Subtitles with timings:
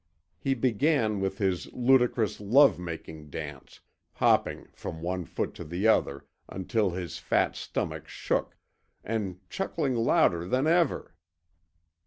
[0.39, 3.81] He began with his ludicrous love making dance,
[4.13, 8.57] hopping from one foot to the other until his fat stomach shook,
[9.03, 11.13] and chuckling louder than ever.